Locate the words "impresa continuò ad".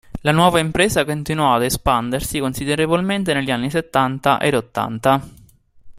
0.57-1.61